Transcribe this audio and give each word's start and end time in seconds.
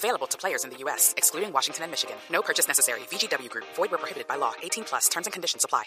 Available 0.00 0.26
to 0.28 0.38
players 0.38 0.64
in 0.64 0.70
the 0.70 0.78
U.S., 0.84 1.12
excluding 1.18 1.52
Washington 1.52 1.84
and 1.84 1.90
Michigan. 1.92 2.16
No 2.32 2.40
purchase 2.40 2.66
necessary. 2.66 3.00
VGW 3.10 3.50
Group. 3.50 3.66
Void 3.76 3.90
where 3.90 3.98
prohibited 3.98 4.26
by 4.26 4.36
law. 4.36 4.52
18 4.62 4.84
plus. 4.84 5.10
Terms 5.10 5.26
and 5.26 5.34
conditions 5.34 5.62
apply. 5.64 5.84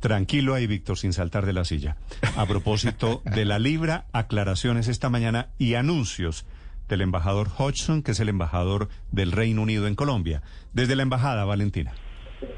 Tranquilo 0.00 0.54
ahí, 0.54 0.66
Víctor, 0.66 0.96
sin 0.96 1.12
saltar 1.12 1.44
de 1.44 1.52
la 1.52 1.64
silla. 1.64 1.96
A 2.36 2.46
propósito 2.46 3.20
de 3.34 3.44
la 3.44 3.58
Libra, 3.58 4.06
aclaraciones 4.12 4.86
esta 4.88 5.10
mañana 5.10 5.50
y 5.58 5.74
anuncios 5.74 6.46
del 6.88 7.00
embajador 7.00 7.48
Hodgson, 7.58 8.02
que 8.02 8.12
es 8.12 8.20
el 8.20 8.28
embajador 8.28 8.88
del 9.10 9.32
Reino 9.32 9.62
Unido 9.62 9.88
en 9.88 9.96
Colombia. 9.96 10.42
Desde 10.72 10.94
la 10.94 11.02
embajada, 11.02 11.44
Valentina. 11.44 11.92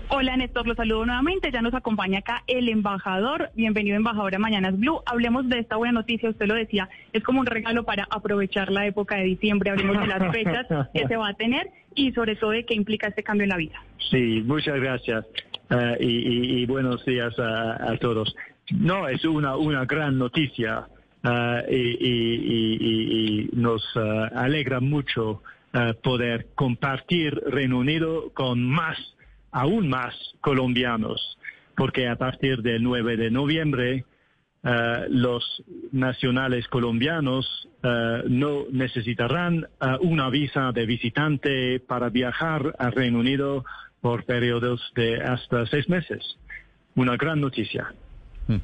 Hola 0.09 0.37
Néstor, 0.37 0.67
los 0.67 0.77
saludo 0.77 1.07
nuevamente. 1.07 1.51
Ya 1.51 1.63
nos 1.63 1.75
acompaña 1.75 2.21
acá 2.21 2.45
el 2.47 2.69
embajador. 2.69 3.51
Bienvenido 3.55 3.97
embajador 3.97 4.35
a 4.35 4.39
Mañanas 4.39 4.79
Blue. 4.79 5.01
Hablemos 5.07 5.49
de 5.49 5.59
esta 5.59 5.77
buena 5.77 5.93
noticia, 5.93 6.31
usted 6.31 6.47
lo 6.47 6.55
decía, 6.55 6.89
es 7.13 7.23
como 7.23 7.41
un 7.41 7.47
regalo 7.47 7.85
para 7.85 8.07
aprovechar 8.11 8.71
la 8.71 8.87
época 8.87 9.17
de 9.17 9.25
diciembre. 9.25 9.71
Hablemos 9.71 10.01
de 10.01 10.07
las 10.07 10.33
fechas 10.33 10.67
que 10.95 11.07
se 11.07 11.17
va 11.17 11.29
a 11.29 11.35
tener 11.35 11.69
y 11.95 12.13
sobre 12.13 12.37
todo 12.37 12.51
de 12.51 12.65
qué 12.65 12.75
implica 12.75 13.09
este 13.09 13.23
cambio 13.23 13.45
en 13.45 13.51
la 13.51 13.57
vida. 13.57 13.83
Sí, 14.11 14.43
muchas 14.45 14.79
gracias 14.81 15.25
uh, 15.71 15.97
y, 15.99 16.65
buenos 16.67 17.05
días 17.05 17.37
a, 17.39 17.93
a, 17.93 17.97
todos. 17.99 18.35
No, 18.71 19.09
es 19.09 19.25
una, 19.25 19.57
una 19.57 19.85
gran 19.85 20.19
noticia 20.19 20.87
uh, 21.25 21.71
y, 21.71 23.49
y, 23.49 23.51
nos 23.55 23.83
uh, 23.97 24.29
alegra 24.35 24.81
mucho 24.81 25.43
poder 26.03 26.49
compartir 26.55 27.33
Reino 27.47 27.79
Unido 27.79 28.31
con 28.35 28.63
más 28.63 28.99
aún 29.53 29.89
más 29.89 30.15
colombianos, 30.41 31.39
porque 31.77 32.09
a 32.09 32.17
partir 32.17 32.63
del 32.63 32.83
9 32.83 33.17
de 33.17 33.31
noviembre 33.31 34.05
uh, 34.65 34.69
los 35.09 35.63
nacionales 35.93 36.67
colombianos 36.69 37.69
uh, 37.85 38.29
no 38.29 38.65
necesitarán 38.71 39.69
uh, 39.81 40.05
una 40.07 40.31
visa 40.31 40.73
de 40.73 40.87
visitante 40.87 41.81
para 41.81 42.09
viajar 42.09 42.75
al 42.79 42.93
Reino 42.93 43.21
Unido 43.21 43.65
por 44.01 44.25
periodos 44.25 44.81
de 44.97 45.23
hasta 45.23 45.67
seis 45.67 45.89
meses. 45.89 46.37
Una 46.97 47.17
gran 47.17 47.41
noticia. 47.41 47.95
Mm. 48.49 48.57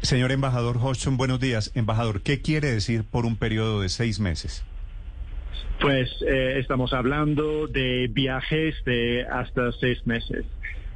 Señor 0.00 0.32
embajador 0.32 0.78
Hodgson, 0.78 1.16
buenos 1.16 1.40
días. 1.40 1.70
Embajador, 1.74 2.22
¿qué 2.22 2.40
quiere 2.40 2.70
decir 2.72 3.04
por 3.04 3.26
un 3.26 3.36
periodo 3.36 3.82
de 3.82 3.88
seis 3.88 4.18
meses? 4.18 4.64
Pues 5.80 6.10
eh, 6.26 6.58
estamos 6.58 6.92
hablando 6.92 7.66
de 7.66 8.08
viajes 8.10 8.74
de 8.84 9.26
hasta 9.30 9.72
seis 9.72 10.06
meses 10.06 10.44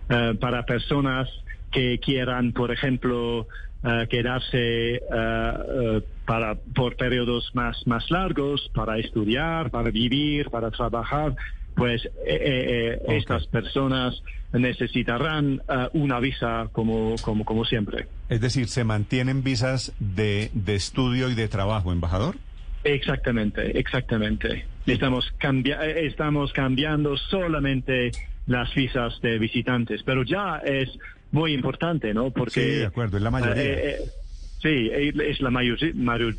uh, 0.09 0.37
para 0.37 0.65
personas 0.65 1.29
que 1.71 1.99
quieran, 1.99 2.53
por 2.53 2.71
ejemplo, 2.73 3.41
uh, 3.41 4.07
quedarse 4.09 5.01
uh, 5.09 6.01
para 6.27 6.57
por 6.75 6.97
periodos 6.97 7.51
más 7.55 7.87
más 7.87 8.11
largos 8.11 8.71
para 8.75 8.99
estudiar, 8.99 9.71
para 9.71 9.91
vivir, 9.91 10.51
para 10.51 10.71
trabajar. 10.71 11.35
Pues 11.77 12.05
eh, 12.05 12.11
eh, 12.27 12.99
okay. 13.03 13.19
estas 13.19 13.47
personas 13.47 14.21
necesitarán 14.53 15.63
una 15.93 16.19
visa 16.19 16.69
como, 16.73 17.15
como, 17.23 17.45
como 17.45 17.65
siempre. 17.65 18.07
Es 18.29 18.41
decir, 18.41 18.67
¿se 18.67 18.83
mantienen 18.83 19.45
visas 19.45 19.93
de, 20.01 20.51
de 20.53 20.75
estudio 20.75 21.31
y 21.31 21.35
de 21.35 21.47
trabajo, 21.47 21.93
embajador? 21.93 22.35
Exactamente, 22.85 23.79
exactamente. 23.79 24.65
Estamos, 24.87 25.33
cambia 25.39 25.85
estamos 25.85 26.53
cambiando 26.53 27.17
solamente 27.17 28.11
las 28.47 28.75
visas 28.75 29.21
de 29.21 29.39
visitantes, 29.39 30.03
pero 30.03 30.23
ya 30.25 30.57
es 30.65 30.89
muy 31.31 31.53
importante, 31.53 32.13
¿no? 32.15 32.31
Porque 32.31 32.51
sí, 32.51 32.61
de 32.61 32.87
acuerdo, 32.87 33.19
es 33.19 33.23
la 33.23 33.31
mayoría. 33.31 33.63
Eh, 33.63 33.81
eh, 33.85 33.97
sí, 34.61 34.91
es 34.93 35.41
la 35.41 35.51
mayoría, 35.51 35.93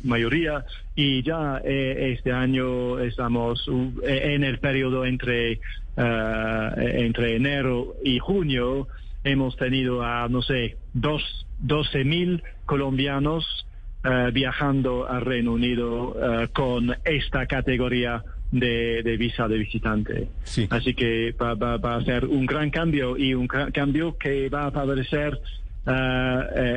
mayoría 0.04 0.64
y 0.94 1.22
ya 1.22 1.60
eh, 1.64 2.12
este 2.14 2.32
año 2.32 2.98
estamos 2.98 3.66
en 4.02 4.44
el 4.44 4.58
periodo 4.58 5.04
entre 5.04 5.60
uh, 5.96 6.78
entre 6.78 7.36
enero 7.36 7.94
y 8.04 8.18
junio 8.18 8.88
hemos 9.24 9.56
tenido 9.56 10.02
a 10.02 10.28
no 10.28 10.42
sé 10.42 10.76
dos 10.92 11.46
doce 11.58 12.04
mil 12.04 12.42
colombianos 12.66 13.66
Uh, 14.04 14.32
viajando 14.32 15.08
al 15.08 15.20
Reino 15.20 15.52
Unido 15.52 16.08
uh, 16.08 16.48
con 16.52 16.92
esta 17.04 17.46
categoría 17.46 18.24
de, 18.50 19.00
de 19.04 19.16
visa 19.16 19.46
de 19.46 19.58
visitante. 19.58 20.28
Sí. 20.42 20.66
Así 20.70 20.94
que 20.94 21.30
va, 21.40 21.54
va, 21.54 21.76
va, 21.76 21.98
a 21.98 22.04
ser 22.04 22.24
un 22.24 22.44
gran 22.44 22.70
cambio 22.70 23.16
y 23.16 23.34
un 23.34 23.46
cambio 23.46 24.18
que 24.18 24.48
va 24.48 24.66
a 24.66 24.70
favorecer 24.72 25.38
uh, 25.86 25.90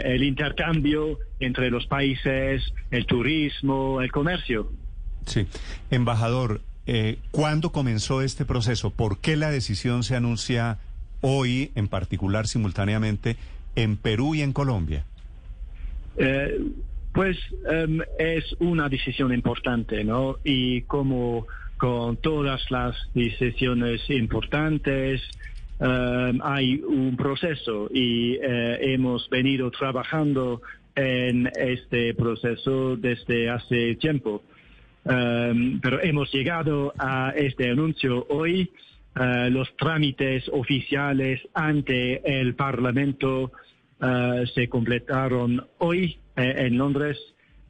el 0.03 0.24
intercambio 0.24 1.18
entre 1.40 1.72
los 1.72 1.88
países, 1.88 2.62
el 2.91 3.08
turismo, 3.08 4.02
el 4.02 4.12
comercio. 4.12 4.72
Sí. 5.25 5.47
Embajador, 5.90 6.62
eh, 6.85 7.18
¿cuándo 7.31 7.72
comenzó 7.72 8.22
este 8.22 8.46
proceso? 8.46 8.91
¿Por 8.91 9.19
qué 9.19 9.35
la 9.35 9.50
decisión 9.50 10.03
se 10.03 10.16
anuncia 10.16 10.78
hoy, 11.22 11.72
en 11.74 11.88
particular 11.88 12.47
simultáneamente, 12.47 13.38
en 13.75 13.97
Perú 13.97 14.35
y 14.35 14.44
en 14.44 14.53
Colombia? 14.53 15.06
Eh, 16.18 16.59
pues 17.16 17.38
um, 17.64 18.02
es 18.20 18.44
una 18.59 18.90
decisión 18.90 19.34
importante, 19.34 20.03
¿no? 20.03 20.36
Y 20.44 20.81
como 20.81 21.48
con 21.78 22.18
todas 22.18 22.70
las 22.70 22.94
decisiones 23.14 24.02
importantes, 24.09 25.22
um, 25.80 26.42
hay 26.44 26.81
un 26.86 27.16
proceso 27.16 27.90
y 27.90 28.36
uh, 28.38 28.42
hemos 28.81 29.30
venido 29.30 29.72
trabajando 29.72 30.62
en 30.94 31.50
este 31.58 32.14
proceso 32.16 32.98
desde 32.98 33.50
hace 33.50 33.96
tiempo. 33.96 34.44
Um, 35.06 35.80
pero 35.80 36.02
hemos 36.03 36.34
llegado 36.34 36.94
a 36.97 37.34
este 37.36 37.70
anuncio 37.70 38.28
hoy. 38.30 38.70
Uh, 39.18 39.50
los 39.50 39.74
trámites 39.78 40.50
oficiales 40.52 41.40
ante 41.53 42.42
el 42.42 42.56
Parlamento 42.56 43.53
uh, 44.02 44.46
se 44.53 44.68
completaron 44.68 45.66
hoy 45.78 46.18
eh, 46.18 46.25
en 46.35 46.78
Londres, 46.78 47.18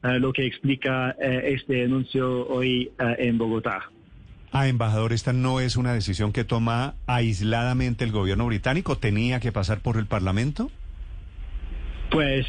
eh, 0.02 0.18
lo 0.20 0.32
que 0.32 0.46
explica 0.46 1.16
eh, 1.18 1.54
este 1.54 1.84
anuncio 1.84 2.46
hoy 2.48 2.90
en 2.98 3.38
Bogotá. 3.38 3.90
Ah, 4.52 4.68
embajador, 4.68 5.12
esta 5.12 5.32
no 5.32 5.60
es 5.60 5.76
una 5.76 5.92
decisión 5.92 6.32
que 6.32 6.44
toma 6.44 6.94
aisladamente 7.06 8.04
el 8.04 8.12
gobierno 8.12 8.46
británico, 8.46 8.96
tenía 8.96 9.40
que 9.40 9.52
pasar 9.52 9.80
por 9.80 9.96
el 9.96 10.06
Parlamento. 10.06 10.70
Pues 12.10 12.46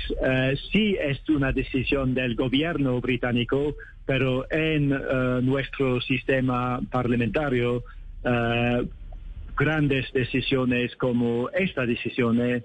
sí 0.72 0.96
es 1.02 1.28
una 1.30 1.52
decisión 1.52 2.14
del 2.14 2.36
gobierno 2.36 3.02
británico, 3.02 3.76
pero 4.06 4.46
en 4.52 4.90
nuestro 5.44 6.00
sistema 6.00 6.80
parlamentario 6.92 7.84
grandes 9.58 10.14
decisiones 10.14 10.96
como 10.96 11.50
esta 11.50 11.86
decisión, 11.86 12.64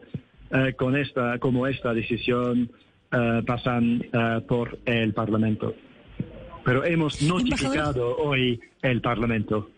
con 0.76 0.96
esta 0.96 1.38
como 1.38 1.66
esta 1.66 1.94
decisión 1.94 2.70
uh, 3.12 3.44
pasan 3.44 4.04
uh, 4.12 4.40
por 4.46 4.78
el 4.86 5.12
Parlamento. 5.12 5.74
Pero 6.64 6.84
hemos 6.84 7.20
notificado 7.22 8.16
hoy 8.16 8.60
el 8.82 9.00
Parlamento. 9.00 9.68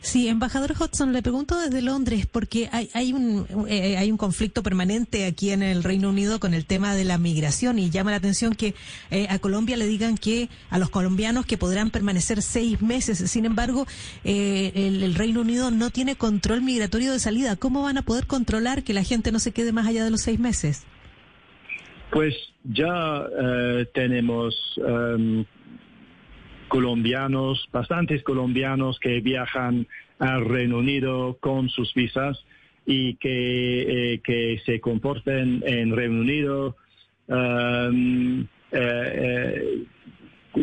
Sí, 0.00 0.28
embajador 0.28 0.74
Hudson, 0.78 1.12
le 1.12 1.22
pregunto 1.22 1.58
desde 1.58 1.82
Londres 1.82 2.26
porque 2.30 2.68
hay, 2.72 2.90
hay 2.94 3.12
un 3.12 3.46
eh, 3.68 3.96
hay 3.96 4.10
un 4.10 4.16
conflicto 4.16 4.62
permanente 4.62 5.26
aquí 5.26 5.50
en 5.50 5.62
el 5.62 5.82
Reino 5.82 6.10
Unido 6.10 6.40
con 6.40 6.54
el 6.54 6.66
tema 6.66 6.94
de 6.94 7.04
la 7.04 7.18
migración 7.18 7.78
y 7.78 7.90
llama 7.90 8.10
la 8.10 8.18
atención 8.18 8.54
que 8.54 8.74
eh, 9.10 9.26
a 9.28 9.38
Colombia 9.38 9.76
le 9.76 9.86
digan 9.86 10.16
que 10.16 10.48
a 10.70 10.78
los 10.78 10.90
colombianos 10.90 11.46
que 11.46 11.58
podrán 11.58 11.90
permanecer 11.90 12.42
seis 12.42 12.80
meses. 12.80 13.18
Sin 13.30 13.44
embargo, 13.44 13.86
eh, 14.24 14.72
el, 14.74 15.02
el, 15.02 15.14
Reino 15.14 15.42
Unido 15.42 15.70
no 15.70 15.90
tiene 15.90 16.16
control 16.16 16.62
migratorio 16.62 17.12
de 17.12 17.18
salida. 17.18 17.56
¿Cómo 17.56 17.82
van 17.82 17.98
a 17.98 18.02
poder 18.02 18.26
controlar 18.26 18.82
que 18.82 18.94
la 18.94 19.04
gente 19.04 19.32
no 19.32 19.38
se 19.38 19.52
quede 19.52 19.72
más 19.72 19.86
allá 19.86 20.04
de 20.04 20.10
los 20.10 20.22
seis 20.22 20.38
meses? 20.38 20.84
Pues 22.10 22.34
ya 22.64 23.20
uh, 23.20 23.84
tenemos 23.94 24.54
um, 24.78 25.44
colombianos, 26.68 27.68
bastantes 27.72 28.22
colombianos 28.22 28.98
que 28.98 29.20
viajan 29.20 29.86
al 30.18 30.44
Reino 30.44 30.78
Unido 30.78 31.36
con 31.40 31.68
sus 31.68 31.92
visas 31.94 32.44
y 32.86 33.14
que, 33.14 34.14
eh, 34.14 34.20
que 34.20 34.60
se 34.64 34.80
comporten 34.80 35.62
en 35.66 35.94
Reino 35.94 36.20
Unido 36.20 36.76
um, 37.26 38.40
eh, 38.40 38.46
eh, 38.72 39.86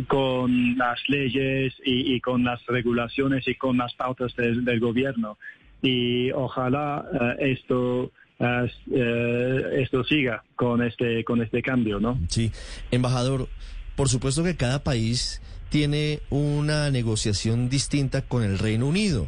con 0.07 0.77
las 0.77 0.99
leyes 1.07 1.73
y, 1.85 2.19
con 2.21 2.43
las 2.43 2.65
regulaciones 2.65 3.47
y 3.47 3.55
con 3.55 3.77
las 3.77 3.93
pautas 3.93 4.35
del 4.35 4.79
gobierno. 4.79 5.37
y 5.81 6.31
ojalá 6.31 7.05
esto 7.39 8.11
esto 8.39 10.03
siga 10.03 10.43
con 10.55 10.83
este 10.83 11.23
con 11.23 11.41
este 11.41 11.61
cambio, 11.61 11.99
¿no? 11.99 12.19
Sí, 12.29 12.51
embajador, 12.91 13.47
por 13.95 14.09
supuesto 14.09 14.43
que 14.43 14.55
cada 14.55 14.83
país 14.83 15.41
tiene 15.69 16.21
una 16.29 16.89
negociación 16.91 17.69
distinta 17.69 18.21
con 18.21 18.43
el 18.43 18.59
Reino 18.59 18.87
Unido. 18.87 19.27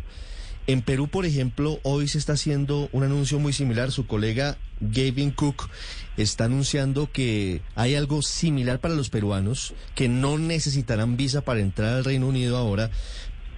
En 0.67 0.83
Perú, 0.83 1.07
por 1.07 1.25
ejemplo, 1.25 1.79
hoy 1.81 2.07
se 2.07 2.19
está 2.19 2.33
haciendo 2.33 2.89
un 2.91 3.03
anuncio 3.03 3.39
muy 3.39 3.53
similar. 3.53 3.91
Su 3.91 4.05
colega 4.05 4.59
Gavin 4.79 5.31
Cook 5.31 5.67
está 6.15 6.45
anunciando 6.45 7.11
que 7.11 7.61
hay 7.73 7.95
algo 7.95 8.21
similar 8.21 8.79
para 8.79 8.93
los 8.93 9.09
peruanos, 9.09 9.73
que 9.95 10.07
no 10.07 10.37
necesitarán 10.37 11.17
visa 11.17 11.41
para 11.41 11.61
entrar 11.61 11.95
al 11.95 12.05
Reino 12.05 12.27
Unido 12.27 12.55
ahora, 12.55 12.91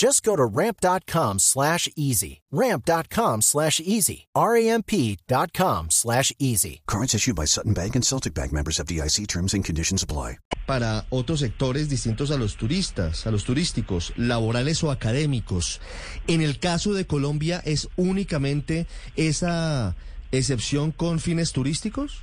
Just 0.00 0.22
go 0.22 0.34
to 0.34 0.46
ramp.com 0.46 1.38
slash 1.40 1.86
easy. 1.94 2.40
Ramp.com 2.50 3.42
slash 3.42 3.80
easy. 3.80 4.28
R-A-M-P.com 4.34 5.90
slash 5.90 6.32
easy. 6.38 6.80
Cards 6.86 7.14
issued 7.14 7.36
by 7.36 7.44
Sutton 7.44 7.74
Bank 7.74 7.96
and 7.96 8.02
Celtic 8.02 8.32
Bank 8.32 8.50
members 8.50 8.80
of 8.80 8.86
DIC 8.86 9.26
terms 9.28 9.52
and 9.52 9.62
conditions 9.62 10.02
apply. 10.02 10.38
Para 10.66 11.04
otros 11.10 11.40
sectores 11.40 11.90
distintos 11.90 12.30
a 12.30 12.38
los 12.38 12.56
turistas, 12.56 13.26
a 13.26 13.30
los 13.30 13.44
turísticos, 13.44 14.14
laborales 14.16 14.82
o 14.82 14.90
académicos. 14.90 15.82
En 16.26 16.40
el 16.40 16.58
caso 16.60 16.94
de 16.94 17.04
Colombia, 17.06 17.60
¿es 17.66 17.90
únicamente 17.96 18.86
esa 19.16 19.96
excepción 20.32 20.92
con 20.92 21.18
fines 21.18 21.52
turísticos? 21.52 22.22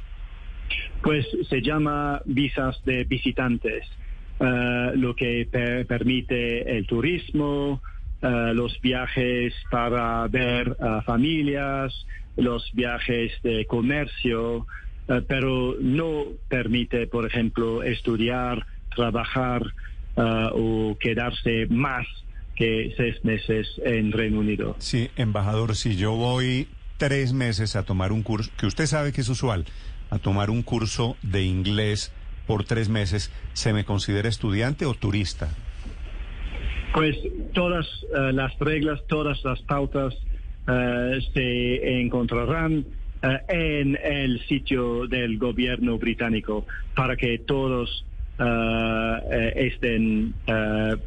Pues 1.04 1.28
se 1.48 1.62
llama 1.62 2.24
visas 2.26 2.84
de 2.86 3.04
visitantes, 3.04 3.86
uh, 4.40 4.96
lo 4.96 5.16
que 5.16 5.48
per 5.50 5.86
permite 5.86 6.78
el 6.78 6.86
turismo, 6.86 7.82
uh, 8.22 8.54
los 8.54 8.80
viajes 8.82 9.54
para 9.72 10.28
ver 10.28 10.76
familias, 11.06 12.06
los 12.36 12.70
viajes 12.74 13.32
de 13.44 13.66
comercio, 13.66 14.68
pero 15.28 15.76
no 15.80 16.26
permite, 16.50 17.08
por 17.08 17.26
ejemplo, 17.26 17.82
estudiar, 17.82 18.66
trabajar 18.96 19.64
o 20.16 20.98
quedarse 21.00 21.66
más 21.70 22.06
que 22.56 22.94
seis 22.98 23.16
meses 23.24 23.68
en 23.86 24.12
Reino 24.12 24.40
Unido. 24.40 24.76
Sí, 24.80 25.10
embajador, 25.16 25.76
si 25.76 25.96
yo 25.96 26.14
voy 26.14 26.68
tres 26.98 27.32
meses 27.32 27.76
a 27.76 27.84
tomar 27.84 28.12
un 28.12 28.24
curso, 28.24 28.52
que 28.58 28.66
usted 28.66 28.88
sabe 28.88 29.14
que 29.14 29.22
es 29.22 29.30
usual, 29.30 29.66
a 30.10 30.20
tomar 30.20 30.50
un 30.50 30.64
curso 30.64 31.16
de 31.22 31.44
inglés 31.44 32.12
por 32.48 32.64
tres 32.64 32.90
meses, 32.90 33.32
¿se 33.54 33.74
me 33.74 33.84
considera 33.84 34.30
estudiante 34.30 34.86
o 34.86 34.94
turista? 34.94 35.50
Pues 36.94 37.16
todas 37.54 37.86
uh, 38.06 38.32
las 38.32 38.58
reglas, 38.58 39.00
todas 39.08 39.44
las 39.44 39.62
pautas 39.62 40.16
uh, 40.16 41.22
se 41.34 42.00
encontrarán 42.00 42.80
uh, 42.80 43.28
en 43.50 44.00
el 44.04 44.40
sitio 44.48 45.06
del 45.08 45.38
gobierno 45.38 45.98
británico 45.98 46.66
para 46.96 47.16
que 47.16 47.40
todos 47.40 48.04
estén 49.56 50.32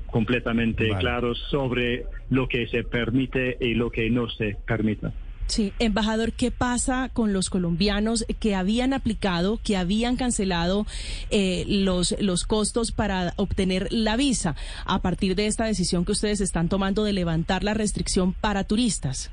completamente 0.06 0.88
Vale. 0.88 1.00
claros 1.00 1.38
sobre 1.48 2.04
lo 2.28 2.48
que 2.48 2.66
se 2.66 2.82
permite 2.82 3.56
y 3.60 3.74
lo 3.74 3.88
que 3.88 4.10
no 4.10 4.28
se 4.30 4.56
permite. 4.66 5.12
Sí, 5.50 5.72
embajador, 5.80 6.30
¿qué 6.30 6.52
pasa 6.52 7.10
con 7.12 7.32
los 7.32 7.50
colombianos 7.50 8.24
que 8.38 8.54
habían 8.54 8.92
aplicado, 8.92 9.58
que 9.64 9.76
habían 9.76 10.14
cancelado 10.14 10.86
eh, 11.32 11.64
los, 11.66 12.14
los 12.20 12.44
costos 12.44 12.92
para 12.92 13.32
obtener 13.34 13.88
la 13.90 14.16
visa 14.16 14.54
a 14.86 15.02
partir 15.02 15.34
de 15.34 15.46
esta 15.46 15.64
decisión 15.64 16.04
que 16.04 16.12
ustedes 16.12 16.40
están 16.40 16.68
tomando 16.68 17.02
de 17.02 17.14
levantar 17.14 17.64
la 17.64 17.74
restricción 17.74 18.32
para 18.32 18.62
turistas? 18.62 19.32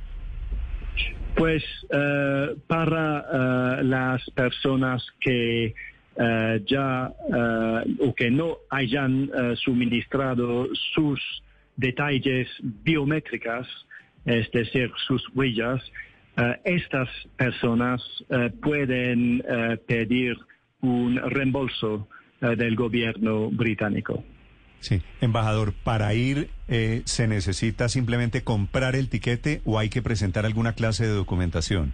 Pues 1.36 1.64
eh, 1.92 2.56
para 2.66 3.20
eh, 3.20 3.84
las 3.84 4.28
personas 4.32 5.06
que 5.20 5.76
eh, 6.20 6.64
ya 6.66 7.14
o 8.00 8.16
que 8.16 8.32
no 8.32 8.58
hayan 8.72 9.30
suministrado 9.64 10.68
sus 10.96 11.20
detalles 11.76 12.48
biométricas, 12.60 13.68
es 14.28 14.52
decir, 14.52 14.92
sus 15.08 15.24
huellas, 15.34 15.82
eh, 16.38 16.56
estas 16.66 17.10
personas 17.36 18.00
eh, 18.30 18.52
pueden 18.62 19.42
eh, 19.50 19.78
pedir 19.88 20.38
un 20.82 21.16
reembolso 21.18 22.08
del 22.40 22.76
gobierno 22.76 23.50
británico. 23.50 24.24
Sí, 24.80 25.02
embajador, 25.22 25.74
para 25.74 26.14
ir 26.14 26.50
eh, 26.68 27.02
se 27.06 27.28
necesita 27.28 27.90
simplemente 27.90 28.44
comprar 28.44 28.96
el 28.96 29.10
tiquete 29.10 29.62
o 29.66 29.80
hay 29.80 29.90
que 29.90 30.04
presentar 30.04 30.46
alguna 30.46 30.74
clase 30.74 31.08
de 31.08 31.14
documentación. 31.14 31.94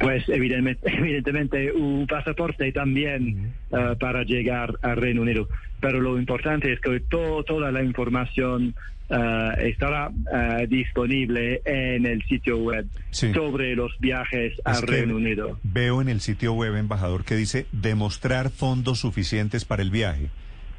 Pues 0.00 0.26
evidentemente, 0.28 0.90
evidentemente 0.98 1.72
un 1.72 2.06
pasaporte 2.06 2.72
también 2.72 3.52
para 4.00 4.22
llegar 4.22 4.78
al 4.80 4.96
Reino 4.96 5.20
Unido. 5.20 5.48
Pero 5.80 6.00
lo 6.00 6.18
importante 6.18 6.72
es 6.72 6.80
que 6.80 7.00
to- 7.00 7.44
toda 7.44 7.70
la 7.72 7.82
información 7.82 8.74
eh, 9.10 9.50
estará 9.70 10.10
eh, 10.32 10.66
disponible 10.68 11.62
en 11.64 12.04
el 12.06 12.22
sitio 12.24 12.58
web 12.58 12.86
Sí. 13.10 13.32
sobre 13.32 13.74
los 13.74 13.98
viajes 14.00 14.52
Es 14.52 14.60
al 14.64 14.82
Reino 14.86 15.16
Unido. 15.16 15.58
Veo 15.62 16.02
en 16.02 16.08
el 16.08 16.20
sitio 16.20 16.52
web, 16.52 16.76
embajador, 16.76 17.24
que 17.24 17.34
dice 17.36 17.66
demostrar 17.72 18.50
fondos 18.50 18.98
suficientes 19.00 19.64
para 19.64 19.82
el 19.82 19.90
viaje. 19.90 20.28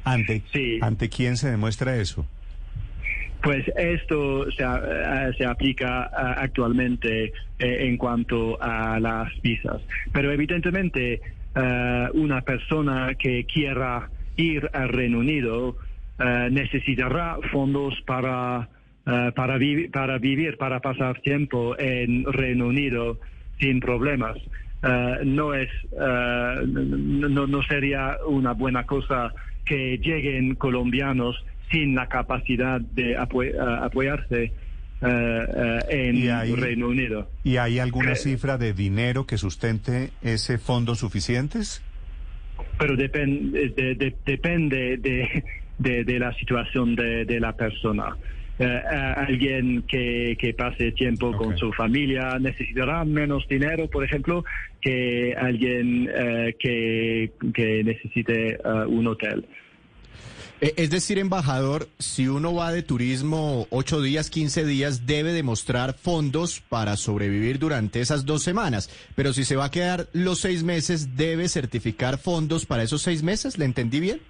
¿Ante, 0.04 0.42
Sí. 0.52 0.78
¿ante 0.80 1.08
quién 1.08 1.36
se 1.36 1.50
demuestra 1.50 1.96
eso? 1.96 2.26
Pues 3.42 3.64
esto 3.76 4.50
se, 4.52 4.62
eh, 4.62 5.32
se 5.38 5.46
aplica 5.46 6.02
actualmente 6.04 7.24
eh, 7.24 7.32
en 7.58 7.96
cuanto 7.96 8.62
a 8.62 9.00
las 9.00 9.28
visas. 9.42 9.80
Pero 10.12 10.30
evidentemente 10.32 11.20
una 12.14 12.42
persona 12.42 13.14
que 13.18 13.44
quiera 13.44 14.08
ir 14.36 14.70
al 14.72 14.88
Reino 14.88 15.18
Unido 15.18 15.76
necesitará 16.50 17.36
fondos 17.50 17.94
para, 18.06 18.68
eh, 19.06 19.32
para, 19.34 19.58
para 19.92 20.18
vivir, 20.18 20.56
para 20.58 20.80
pasar 20.80 21.20
tiempo 21.20 21.78
en 21.78 22.24
Reino 22.32 22.66
Unido 22.66 23.18
sin 23.58 23.80
problemas. 23.80 24.36
Eh, 24.82 25.18
no 25.24 25.52
es 25.54 25.68
eh, 25.92 26.54
no, 26.66 27.46
no 27.46 27.62
sería 27.62 28.16
una 28.26 28.52
buena 28.52 28.84
cosa 28.86 29.32
que 29.64 29.98
lleguen 29.98 30.54
colombianos 30.54 31.36
sin 31.70 31.94
la 31.94 32.08
capacidad 32.08 32.80
de 32.80 33.16
apo- 33.16 33.44
eh, 33.44 33.54
apoyarse 33.58 34.42
eh, 34.44 34.52
eh, 35.02 36.08
en 36.08 36.16
Y 36.16 36.54
Reino 36.56 36.88
Unido. 36.88 37.30
¿Y 37.44 37.56
hay 37.58 37.78
alguna 37.78 38.12
Eh, 38.12 38.16
cifra 38.16 38.58
de 38.58 38.72
dinero 38.74 39.26
que 39.26 39.38
sustente 39.38 40.10
ese 40.22 40.58
fondos 40.58 40.98
suficientes? 40.98 41.82
Pero 42.80 42.96
depen- 42.96 43.50
de- 43.52 43.94
de- 43.94 44.16
depende 44.24 44.96
de, 44.96 45.44
de- 45.76 46.04
de 46.04 46.18
la 46.18 46.32
situación 46.32 46.96
de, 46.96 47.26
de 47.26 47.38
la 47.38 47.52
persona. 47.52 48.16
Eh, 48.58 48.64
eh, 48.64 49.14
alguien 49.16 49.82
que, 49.88 50.36
que 50.38 50.52
pase 50.54 50.92
tiempo 50.92 51.32
con 51.32 51.56
su 51.56 51.72
familia 51.72 52.38
necesitará 52.38 53.04
menos 53.04 53.46
dinero, 53.48 53.88
por 53.88 54.02
ejemplo, 54.04 54.44
que 54.80 55.34
alguien 55.38 56.10
eh, 56.14 56.54
que, 56.58 57.32
que 57.54 57.84
necesite 57.84 58.54
eh, 58.54 58.58
un 58.86 59.06
hotel. 59.06 59.44
Eh, 60.60 60.74
Es 60.76 60.90
decir, 60.90 61.18
embajador, 61.18 61.88
si 61.98 62.28
uno 62.28 62.54
va 62.54 62.72
de 62.72 62.82
turismo 62.82 63.66
8 63.70 64.02
días, 64.02 64.30
15 64.30 64.64
días, 64.64 65.06
debe 65.06 65.32
demostrar 65.32 65.94
fondos 65.94 66.60
para 66.68 66.96
sobrevivir 66.96 67.58
durante 67.58 68.00
esas 68.00 68.26
dos 68.26 68.42
semanas. 68.42 68.90
Pero 69.16 69.32
si 69.32 69.44
se 69.44 69.56
va 69.56 69.66
a 69.66 69.70
quedar 69.70 70.08
los 70.12 70.40
seis 70.40 70.62
meses, 70.62 71.16
debe 71.16 71.48
certificar 71.48 72.18
fondos 72.18 72.66
para 72.66 72.82
esos 72.82 73.02
seis 73.02 73.22
meses. 73.22 73.58
¿Le 73.58 73.64
entendí 73.64 74.00
bien? 74.00 74.20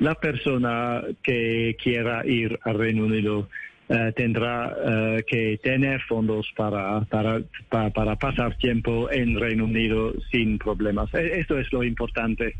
la 0.00 0.14
persona 0.14 1.02
que 1.24 1.74
quiera 1.82 2.24
ir 2.24 2.56
al 2.62 2.78
Reino 2.78 3.04
Unido 3.04 3.48
eh, 3.88 4.12
tendrá 4.14 4.72
eh, 4.86 5.24
que 5.26 5.58
tener 5.60 6.00
fondos 6.02 6.46
para, 6.56 7.00
para, 7.06 7.42
para, 7.68 7.90
para 7.90 8.14
pasar 8.14 8.56
tiempo 8.58 9.10
en 9.10 9.40
Reino 9.40 9.64
Unido 9.64 10.12
sin 10.30 10.56
problemas. 10.58 11.12
E- 11.14 11.40
Esto 11.40 11.58
es 11.58 11.72
lo 11.72 11.82
importante. 11.82 12.54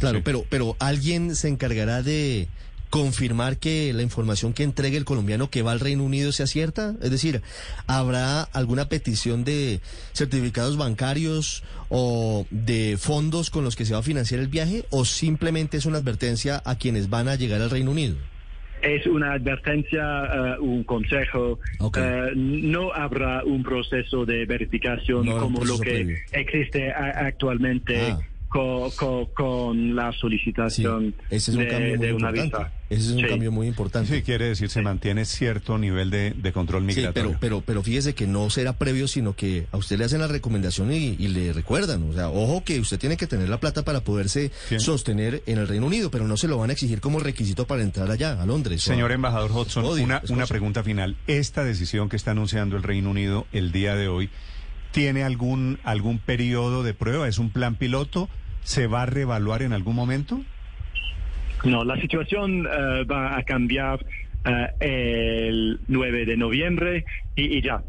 Claro, 0.00 0.20
pero, 0.24 0.44
pero 0.48 0.76
alguien 0.80 1.36
se 1.36 1.48
encargará 1.48 2.02
de 2.02 2.48
confirmar 2.88 3.58
que 3.58 3.92
la 3.92 4.02
información 4.02 4.52
que 4.52 4.64
entregue 4.64 4.96
el 4.96 5.04
colombiano 5.04 5.48
que 5.48 5.62
va 5.62 5.70
al 5.70 5.78
Reino 5.78 6.02
Unido 6.02 6.32
sea 6.32 6.48
cierta? 6.48 6.96
Es 7.00 7.12
decir, 7.12 7.40
¿habrá 7.86 8.42
alguna 8.42 8.88
petición 8.88 9.44
de 9.44 9.80
certificados 10.12 10.76
bancarios 10.76 11.62
o 11.88 12.46
de 12.50 12.96
fondos 12.98 13.50
con 13.50 13.62
los 13.62 13.76
que 13.76 13.84
se 13.84 13.92
va 13.92 14.00
a 14.00 14.02
financiar 14.02 14.40
el 14.40 14.48
viaje 14.48 14.86
o 14.90 15.04
simplemente 15.04 15.76
es 15.76 15.86
una 15.86 15.98
advertencia 15.98 16.60
a 16.64 16.76
quienes 16.78 17.08
van 17.08 17.28
a 17.28 17.36
llegar 17.36 17.60
al 17.62 17.70
Reino 17.70 17.92
Unido? 17.92 18.16
Es 18.82 19.06
una 19.06 19.34
advertencia, 19.34 20.00
eh, 20.24 20.58
un 20.60 20.82
consejo. 20.84 21.60
Eh, 21.96 22.32
no 22.34 22.92
habrá 22.92 23.44
un 23.44 23.62
proceso 23.62 24.24
de 24.24 24.46
verificación 24.46 25.26
No 25.26 25.36
como 25.38 25.64
lo 25.64 25.78
que 25.78 25.90
previo. 25.90 26.16
existe 26.32 26.90
a- 26.90 27.26
actualmente 27.26 28.00
Ah. 28.00 28.18
Co- 28.50 28.92
co- 28.96 29.30
con, 29.32 29.94
la 29.96 30.12
Sí, 30.12 30.18
solicitación 30.18 31.14
ese 31.30 31.52
es 31.52 31.56
un 31.56 31.62
de, 31.64 31.68
cambio 31.68 31.96
muy 31.96 32.06
de 32.06 32.12
una 32.12 32.28
importante. 32.30 32.56
visa. 32.58 32.72
Ese 32.90 33.00
es 33.02 33.10
un 33.12 33.20
Sí. 33.20 33.26
cambio 33.28 33.52
muy 33.52 33.66
importante. 33.68 34.16
Sí, 34.16 34.22
quiere 34.22 34.46
decir, 34.48 34.68
se 34.68 34.82
mantiene 34.82 35.24
cierto 35.24 35.78
nivel 35.78 36.10
de, 36.10 36.32
de 36.32 36.52
control 36.52 36.82
Sí, 36.82 36.96
migratorio. 36.96 37.30
pero, 37.30 37.38
pero, 37.40 37.60
pero 37.64 37.82
fíjese 37.84 38.14
que 38.16 38.26
no 38.26 38.50
será 38.50 38.72
previo, 38.76 39.06
sino 39.06 39.36
que 39.36 39.68
a 39.70 39.76
usted 39.76 39.96
le 39.96 40.06
hacen 40.06 40.18
la 40.20 40.26
recomendación 40.26 40.92
y, 40.92 41.14
y 41.16 41.28
le 41.28 41.52
recuerdan. 41.52 42.02
O 42.10 42.12
sea, 42.12 42.28
ojo 42.30 42.64
que 42.64 42.80
usted 42.80 42.98
tiene 42.98 43.16
que 43.16 43.28
tener 43.28 43.48
la 43.48 43.60
plata 43.60 43.84
para 43.84 44.00
poderse 44.00 44.50
sostener 44.78 45.44
en 45.46 45.58
el 45.58 45.68
Reino 45.68 45.86
Unido, 45.86 46.10
pero 46.10 46.26
no 46.26 46.36
se 46.36 46.48
lo 46.48 46.58
van 46.58 46.70
a 46.70 46.72
exigir 46.72 47.00
como 47.00 47.20
requisito 47.20 47.64
para 47.66 47.82
entrar 47.82 48.10
allá, 48.10 48.42
a 48.42 48.46
Londres. 48.46 48.82
a- 48.82 48.92
Señor 48.92 49.12
embajador 49.12 49.52
Hodgson, 49.52 49.84
Odio, 49.84 50.02
una, 50.02 50.20
una 50.28 50.46
pregunta 50.46 50.82
final. 50.82 51.16
¿Esta 51.28 51.62
decisión 51.62 52.08
que 52.08 52.16
está 52.16 52.32
anunciando 52.32 52.76
el 52.76 52.82
Reino 52.82 53.10
Unido 53.10 53.46
el 53.52 53.70
día 53.70 53.94
de 53.94 54.08
hoy 54.08 54.30
tiene 54.90 55.22
algún, 55.22 55.78
algún 55.84 56.18
periodo 56.18 56.82
de 56.82 56.92
prueba? 56.94 57.28
¿Es 57.28 57.38
un 57.38 57.50
plan 57.50 57.76
piloto? 57.76 58.28
¿Se 58.62 58.86
va 58.86 59.02
a 59.02 59.06
reevaluar 59.06 59.62
en 59.62 59.72
algún 59.72 59.96
momento? 59.96 60.40
No, 61.64 61.84
la 61.84 62.00
situación 62.00 62.66
eh, 62.66 63.04
va 63.04 63.36
a 63.36 63.42
cambiar 63.42 64.04
eh, 64.44 65.48
el 65.48 65.80
9 65.88 66.24
de 66.24 66.36
noviembre 66.36 67.04
y, 67.36 67.58
y 67.58 67.62
ya. 67.62 67.82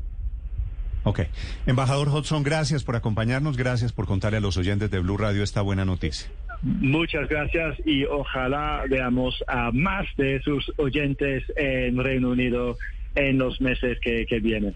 Ok. 1.04 1.22
Embajador 1.66 2.10
Hodgson, 2.10 2.44
gracias 2.44 2.84
por 2.84 2.96
acompañarnos, 2.96 3.58
gracias 3.58 3.92
por 3.92 4.06
contarle 4.06 4.38
a 4.38 4.42
los 4.42 4.58
oyentes 4.58 4.92
de 4.92 5.00
Blue 5.00 5.18
Radio 5.18 5.44
esta 5.44 5.62
buena 5.62 5.86
noticia. 5.86 6.30
Muchas 6.62 7.28
gracias 7.28 7.76
y 7.86 8.04
ojalá 8.06 8.84
veamos 8.88 9.44
a 9.48 9.72
más 9.72 10.06
de 10.18 10.40
sus 10.42 10.72
oyentes 10.78 11.44
en 11.56 11.98
Reino 11.98 12.30
Unido 12.30 12.78
en 13.16 13.40
los 13.40 13.60
meses 13.62 13.98
que, 14.00 14.28
que 14.28 14.40
vienen. 14.40 14.76